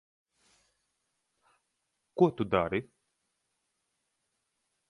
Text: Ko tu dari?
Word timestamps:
Ko 2.21 2.31
tu 2.39 2.49
dari? 2.55 2.81